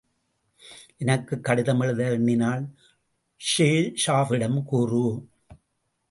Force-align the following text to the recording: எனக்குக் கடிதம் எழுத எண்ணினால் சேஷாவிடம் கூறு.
எனக்குக் 0.97 1.43
கடிதம் 1.43 1.79
எழுத 1.79 2.11
எண்ணினால் 2.11 2.63
சேஷாவிடம் 3.41 4.63
கூறு. 4.63 5.03